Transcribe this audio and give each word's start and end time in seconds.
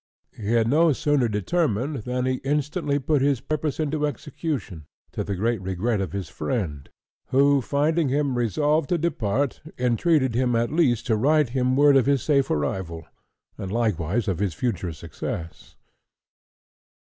He 0.35 0.53
had 0.53 0.67
no 0.67 0.93
sooner 0.93 1.27
determined 1.27 1.97
than 2.05 2.25
he 2.25 2.41
instantly 2.43 2.97
put 2.97 3.21
his 3.21 3.39
purpose 3.39 3.79
into 3.79 4.07
execution, 4.07 4.87
to 5.11 5.23
the 5.23 5.35
great 5.35 5.61
regret 5.61 6.01
of 6.01 6.11
his 6.11 6.27
friend, 6.27 6.89
who, 7.27 7.61
finding 7.61 8.09
him 8.09 8.35
resolved 8.35 8.89
to 8.89 8.97
depart, 8.97 9.61
entreated 9.77 10.33
him 10.33 10.55
at 10.55 10.71
least 10.71 11.05
to 11.05 11.15
write 11.15 11.49
him 11.49 11.75
word 11.75 11.95
of 11.95 12.07
his 12.07 12.23
safe 12.23 12.49
arrival, 12.49 13.05
and 13.59 13.71
likewise 13.71 14.27
of 14.27 14.39
his 14.39 14.55
future 14.55 14.91
success. 14.91 15.75